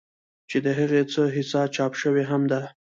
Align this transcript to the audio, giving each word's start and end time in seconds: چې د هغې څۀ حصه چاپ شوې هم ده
چې 0.49 0.57
د 0.65 0.67
هغې 0.79 1.01
څۀ 1.11 1.23
حصه 1.35 1.61
چاپ 1.75 1.93
شوې 2.01 2.23
هم 2.31 2.41
ده 2.51 2.61